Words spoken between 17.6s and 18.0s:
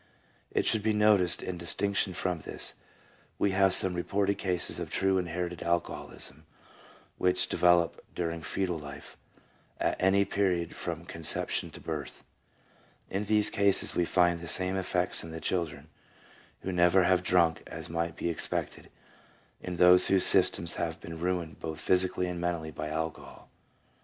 as